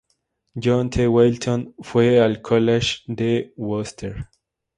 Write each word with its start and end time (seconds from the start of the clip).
John 0.57 0.89
T. 0.89 1.05
Walton 1.07 1.75
fue 1.83 2.19
al 2.19 2.41
College 2.41 3.01
de 3.05 3.53
Wooster. 3.55 4.31